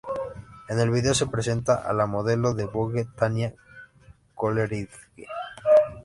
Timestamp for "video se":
0.89-1.27